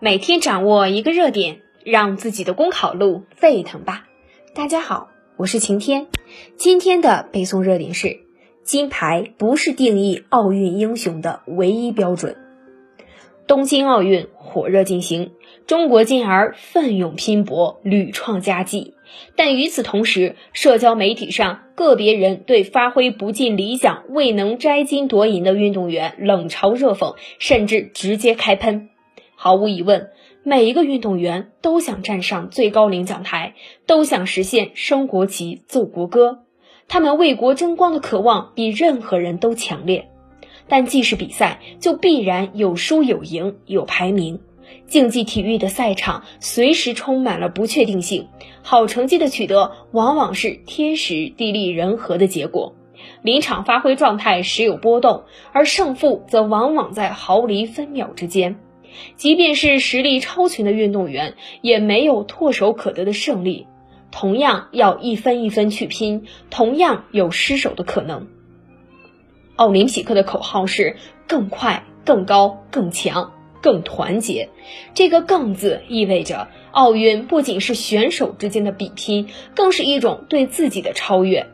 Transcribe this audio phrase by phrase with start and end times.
[0.00, 4.06] 每天掌握一个热点，让自己的公考路沸腾吧！
[4.52, 6.08] 大家好，我是晴天。
[6.56, 8.18] 今天的背诵热点是：
[8.64, 12.36] 金牌不是定义奥运英雄的唯一标准。
[13.46, 15.30] 东京奥运火热进行，
[15.66, 18.94] 中国健儿奋勇拼搏，屡创佳绩。
[19.36, 28.90] 但与此同时，社交媒体上个别人对发挥不尽理想、未能摘金夺银的运动员冷嘲热讽，甚至直接开喷。
[29.36, 30.10] 毫无疑问，
[30.42, 33.54] 每一个运动员都想站上最高领奖台，
[33.86, 36.40] 都想实现升国旗、奏国歌。
[36.88, 40.10] 他们为国争光的渴望比任何人都强烈。
[40.68, 44.40] 但既是比赛，就必然有输有赢，有排名。
[44.86, 48.28] 竞技体育的赛场随时充满了不确定性，
[48.62, 52.74] 好成绩的取得往往是天时地利人和的结果。
[53.20, 58.56] 临场发挥状态时有波动，而胜负则往往在毫厘分秒之间。
[59.16, 63.66] 即便是实力超群的运动员，也没有唾手可得的胜利，
[64.10, 68.28] 同样要一分一分去拼，同样有失手的可能。
[69.56, 73.32] 奥林匹克的口号是更快、更高、更强。
[73.62, 74.50] 更团结，
[74.92, 81.46] 这个“更”字意味着奥运不仅是选手之间的比拼，更是一种对自己的超越。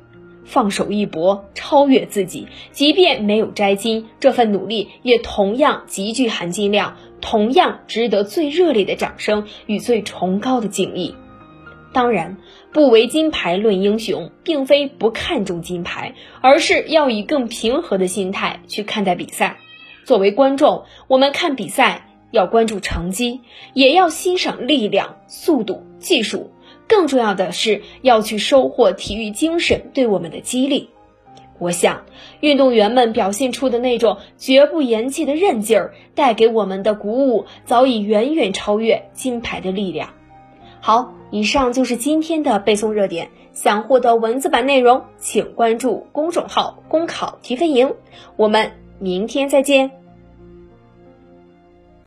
[0.44, 11.14] 放手一搏，超越自己，即便没有摘金，这份努力也同样极具含金量，同样值得最热烈的掌声与最崇高的敬意。
[11.92, 12.36] 当然，
[12.72, 19.58] 不为金牌论英雄，并非不看重金牌，而是要以更平和的心态去看待比赛。
[20.04, 23.40] 作为观众，我们看比赛要关注成绩，
[23.74, 26.52] 也要欣赏力量、速度、技术。
[26.86, 30.90] 更重要的是要去收获体育精神对我们的激励。
[31.60, 32.06] 我想，
[32.40, 40.08] 运动员们表现出的那种绝不言弃的韧劲儿，带给我们的鼓舞，早已远远超越金牌的力量。
[40.80, 43.28] 好，以上就是今天的背诵热点。
[43.52, 47.94] 想获得文字版内容，请关注公众号“公考提分营”。
[48.36, 49.99] 我们明天再见。